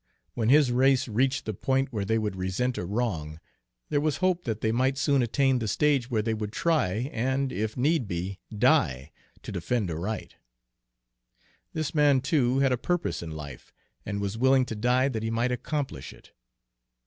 [0.33, 3.39] When his race reached the point where they would resent a wrong,
[3.89, 7.51] there was hope that they might soon attain the stage where they would try, and,
[7.53, 9.11] if need be, die,
[9.43, 10.33] to defend a right.
[11.73, 13.71] This man, too, had a purpose in life,
[14.03, 16.31] and was willing to die that he might accomplish it.